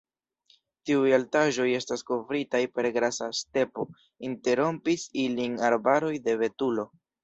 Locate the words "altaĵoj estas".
1.17-2.05